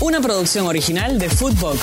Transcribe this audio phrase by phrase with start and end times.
[0.00, 1.80] Una producción original de Footbox.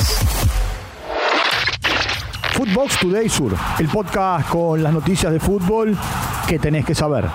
[2.53, 5.97] Footbox Today Sur, el podcast con las noticias de fútbol
[6.47, 7.25] que tenés que saber.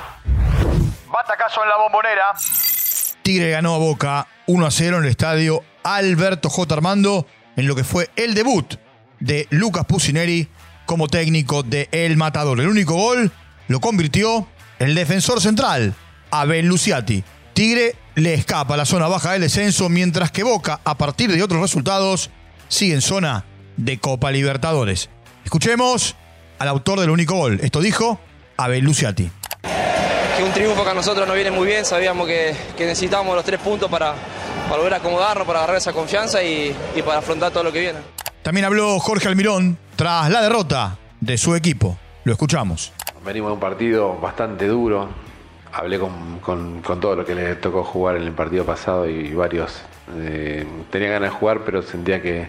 [1.12, 2.24] Batacazo en la bombonera.
[3.22, 6.74] Tigre ganó a Boca 1 a 0 en el estadio Alberto J.
[6.74, 7.26] Armando
[7.56, 8.76] en lo que fue el debut
[9.18, 10.48] de Lucas Pusineri
[10.86, 12.58] como técnico de El Matador.
[12.58, 13.30] El único gol
[13.68, 15.94] lo convirtió el defensor central,
[16.30, 17.22] Abel Luciati.
[17.52, 21.42] Tigre le escapa a la zona baja del descenso, mientras que Boca, a partir de
[21.42, 22.30] otros resultados,
[22.68, 23.44] sigue en zona
[23.76, 25.10] de Copa Libertadores.
[25.44, 26.16] Escuchemos
[26.58, 27.58] al autor del único gol.
[27.62, 28.20] Esto dijo
[28.56, 29.30] Abel Luciati.
[30.36, 33.44] Que un triunfo que a nosotros nos viene muy bien, sabíamos que, que necesitábamos los
[33.44, 34.14] tres puntos para,
[34.68, 37.80] para volver a acomodarnos, para agarrar esa confianza y, y para afrontar todo lo que
[37.80, 37.98] viene.
[38.42, 41.98] También habló Jorge Almirón tras la derrota de su equipo.
[42.24, 42.92] Lo escuchamos.
[43.24, 45.08] Venimos de un partido bastante duro.
[45.72, 49.32] Hablé con, con, con todo lo que le tocó jugar en el partido pasado y
[49.34, 49.82] varios
[50.18, 52.48] eh, tenía ganas de jugar, pero sentía que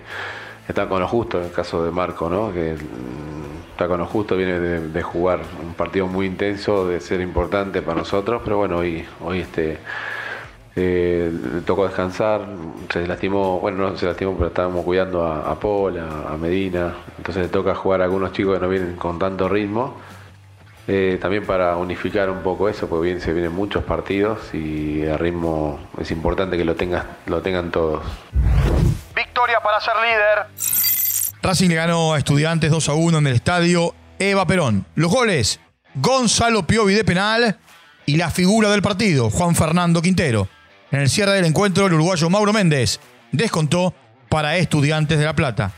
[0.67, 1.37] estaba con lo justo.
[1.39, 2.51] En el caso de Marco, ¿no?
[2.51, 6.99] que mm, está con lo justo, viene de, de jugar un partido muy intenso, de
[6.99, 9.77] ser importante para nosotros, pero bueno, hoy, hoy este,
[10.75, 12.45] eh, le tocó descansar,
[12.89, 16.95] se lastimó, bueno, no se lastimó, pero estábamos cuidando a, a Paul, a, a Medina,
[17.17, 19.95] entonces le toca jugar a algunos chicos que no vienen con tanto ritmo.
[20.93, 25.17] Eh, también para unificar un poco eso, porque bien, se vienen muchos partidos y el
[25.17, 28.03] ritmo es importante que lo, tengas, lo tengan todos.
[29.15, 30.47] Victoria para ser líder.
[31.41, 34.85] Racing le ganó a Estudiantes 2 a 1 en el estadio Eva Perón.
[34.95, 35.61] Los goles,
[35.95, 37.57] Gonzalo Piovi de penal
[38.05, 40.49] y la figura del partido, Juan Fernando Quintero.
[40.91, 42.99] En el cierre del encuentro, el uruguayo Mauro Méndez
[43.31, 43.93] descontó
[44.27, 45.71] para Estudiantes de La Plata.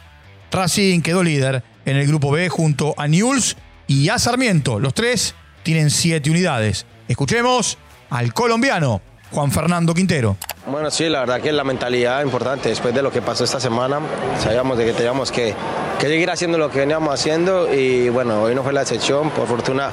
[0.52, 3.56] Racing quedó líder en el grupo B junto a Newell's
[3.88, 4.80] y a Sarmiento.
[4.80, 6.86] Los tres tienen siete unidades.
[7.08, 7.78] Escuchemos
[8.10, 10.38] al colombiano Juan Fernando Quintero.
[10.68, 13.60] Bueno, sí, la verdad que es la mentalidad importante después de lo que pasó esta
[13.60, 14.00] semana.
[14.40, 15.54] Sabíamos de que teníamos que,
[16.00, 19.30] que seguir haciendo lo que veníamos haciendo y bueno, hoy no fue la excepción.
[19.32, 19.92] Por fortuna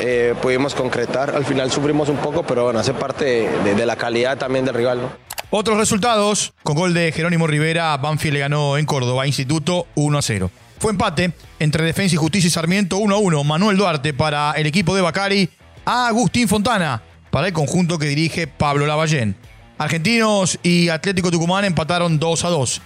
[0.00, 1.34] eh, pudimos concretar.
[1.34, 4.74] Al final sufrimos un poco, pero bueno, hace parte de, de la calidad también del
[4.74, 5.02] rival.
[5.02, 5.26] ¿no?
[5.50, 10.22] Otros resultados, con gol de Jerónimo Rivera, Banfield le ganó en Córdoba, Instituto 1 a
[10.22, 10.50] 0.
[10.90, 13.44] Empate entre Defensa y Justicia y Sarmiento 1 a 1.
[13.44, 15.48] Manuel Duarte para el equipo de Bacari,
[15.84, 19.36] a Agustín Fontana para el conjunto que dirige Pablo Lavallén.
[19.78, 22.82] Argentinos y Atlético Tucumán empataron 2 a 2.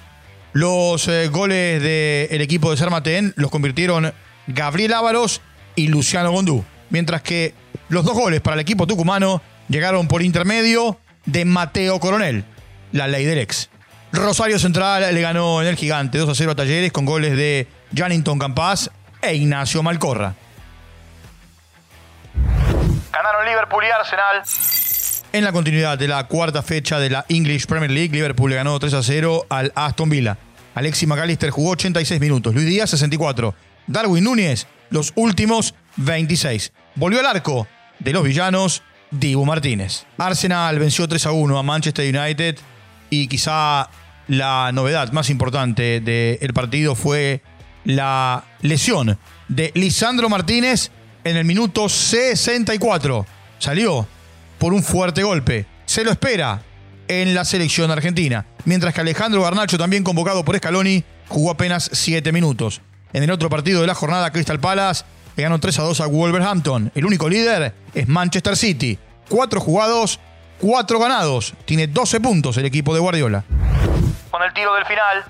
[0.52, 4.12] Los eh, goles del equipo de Sarmatén los convirtieron
[4.48, 5.40] Gabriel Ávaros
[5.76, 6.64] y Luciano Gondú.
[6.90, 7.54] Mientras que
[7.88, 12.44] los dos goles para el equipo tucumano llegaron por intermedio de Mateo Coronel,
[12.90, 13.70] la ley del ex.
[14.12, 17.68] Rosario Central le ganó en el gigante 2 a 0 a Talleres con goles de
[17.94, 18.90] Janington Campás
[19.22, 20.34] e Ignacio Malcorra.
[23.12, 24.42] Ganaron Liverpool y Arsenal.
[25.32, 28.78] En la continuidad de la cuarta fecha de la English Premier League, Liverpool le ganó
[28.78, 30.36] 3 a 0 al Aston Villa.
[30.74, 33.54] Alexis McAllister jugó 86 minutos, Luis Díaz 64,
[33.86, 36.72] Darwin Núñez los últimos 26.
[36.96, 37.66] Volvió al arco
[37.98, 40.04] de los villanos Dibu Martínez.
[40.18, 42.58] Arsenal venció 3 a 1 a Manchester United
[43.08, 43.88] y quizá
[44.30, 47.42] la novedad más importante del partido fue
[47.84, 49.18] la lesión
[49.48, 50.92] de Lisandro Martínez
[51.24, 53.26] en el minuto 64.
[53.58, 54.06] Salió
[54.58, 55.66] por un fuerte golpe.
[55.84, 56.62] Se lo espera
[57.08, 58.46] en la selección argentina.
[58.66, 62.82] Mientras que Alejandro Garnacho, también convocado por Scaloni, jugó apenas 7 minutos.
[63.12, 65.04] En el otro partido de la jornada, Crystal Palace
[65.34, 66.92] le ganó 3 a 2 a Wolverhampton.
[66.94, 68.96] El único líder es Manchester City.
[69.28, 70.20] Cuatro jugados,
[70.60, 71.52] cuatro ganados.
[71.64, 73.44] Tiene 12 puntos el equipo de Guardiola.
[74.44, 75.24] El tiro del final.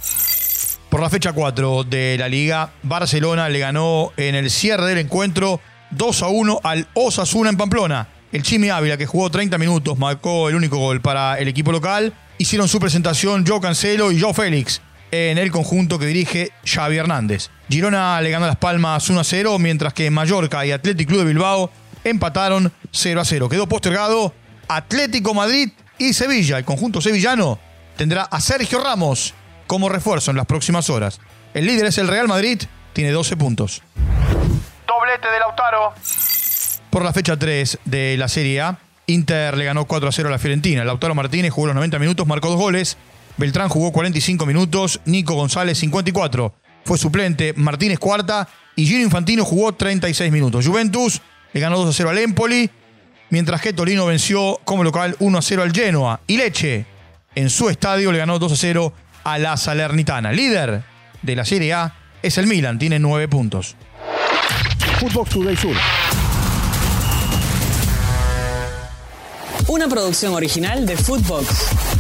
[0.88, 5.60] Por la fecha 4 de la liga, Barcelona le ganó en el cierre del encuentro
[5.90, 8.08] 2 a 1 al Osasuna en Pamplona.
[8.32, 12.12] El Chimi Ávila, que jugó 30 minutos, marcó el único gol para el equipo local.
[12.38, 17.50] Hicieron su presentación Joe Cancelo y Joe Félix en el conjunto que dirige Xavi Hernández.
[17.68, 21.26] Girona le ganó Las Palmas 1 a 0, mientras que Mallorca y Athletic Club de
[21.26, 21.70] Bilbao
[22.04, 23.48] empataron 0 a 0.
[23.48, 24.32] Quedó postergado
[24.68, 26.58] Atlético Madrid y Sevilla.
[26.58, 27.58] El conjunto sevillano
[27.96, 29.34] tendrá a Sergio Ramos
[29.66, 31.20] como refuerzo en las próximas horas.
[31.54, 32.62] El líder es el Real Madrid,
[32.92, 33.82] tiene 12 puntos.
[34.86, 35.94] Doblete de Lautaro.
[36.90, 40.32] Por la fecha 3 de la Serie A, Inter le ganó 4 a 0 a
[40.32, 40.84] la Fiorentina.
[40.84, 42.96] Lautaro Martínez jugó los 90 minutos, marcó dos goles.
[43.36, 46.54] Beltrán jugó 45 minutos, Nico González 54.
[46.84, 50.66] Fue suplente Martínez cuarta y Gino Infantino jugó 36 minutos.
[50.66, 51.20] Juventus
[51.52, 52.70] le ganó 2 a 0 al Empoli,
[53.30, 56.20] mientras que Torino venció como local 1 a 0 al Genoa.
[56.26, 56.86] Y Leche
[57.34, 58.92] en su estadio le ganó 2 a 0
[59.24, 60.32] a la Salernitana.
[60.32, 60.82] Líder
[61.22, 63.76] de la Serie A es el Milan, tiene 9 puntos.
[64.98, 65.76] Footbox Today Sur.
[69.68, 71.99] Una producción original de Footbox.